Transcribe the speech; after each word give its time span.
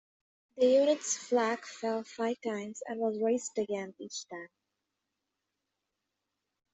The 0.57 0.65
unit's 0.67 1.15
flag 1.15 1.63
fell 1.63 2.01
five 2.03 2.41
times 2.41 2.81
and 2.87 2.99
was 2.99 3.21
raised 3.21 3.59
again 3.59 3.93
each 3.99 4.27
time. 4.29 4.47